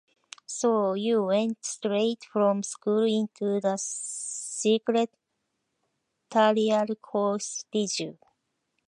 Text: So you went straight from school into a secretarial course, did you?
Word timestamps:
So 0.47 0.93
you 0.95 1.25
went 1.25 1.63
straight 1.63 2.25
from 2.33 2.63
school 2.63 3.03
into 3.03 3.61
a 3.63 3.77
secretarial 3.77 5.11
course, 6.99 7.65
did 7.71 7.99
you? 7.99 8.17